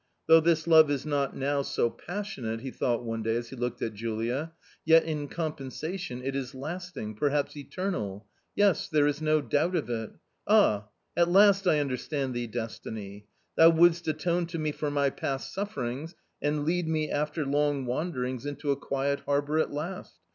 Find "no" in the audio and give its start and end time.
9.21-9.41